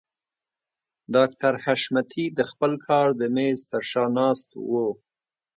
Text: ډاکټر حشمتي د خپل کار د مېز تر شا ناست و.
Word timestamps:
ډاکټر 1.15 1.53
حشمتي 1.63 2.25
د 2.37 2.39
خپل 2.51 2.71
کار 2.87 3.07
د 3.19 3.21
مېز 3.35 3.59
تر 3.71 3.81
شا 3.91 4.05
ناست 4.19 4.49
و. 4.69 4.71